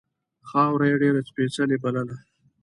خاوره 0.49 0.85
یې 0.91 0.95
ډېره 1.03 1.21
سپېڅلې 1.29 1.77
بلله. 1.83 2.15